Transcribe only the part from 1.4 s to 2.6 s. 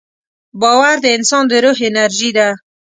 د روح انرژي ده.